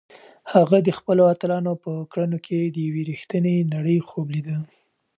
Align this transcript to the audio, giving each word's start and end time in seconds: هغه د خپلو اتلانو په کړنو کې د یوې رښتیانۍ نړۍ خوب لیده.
هغه 0.53 0.77
د 0.87 0.89
خپلو 0.97 1.23
اتلانو 1.33 1.73
په 1.83 1.91
کړنو 2.11 2.37
کې 2.45 2.59
د 2.63 2.77
یوې 2.87 3.01
رښتیانۍ 3.11 3.57
نړۍ 3.73 3.97
خوب 4.07 4.27
لیده. 4.35 4.57